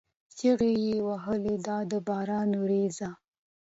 چیغې 0.37 0.71
یې 0.85 0.95
وهلې: 1.07 1.55
دا 1.67 1.77
ده 1.81 1.89
د 1.89 1.93
باران 2.07 2.49
ورېځه! 2.61 3.09